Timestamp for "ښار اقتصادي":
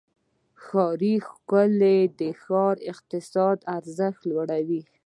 2.41-3.63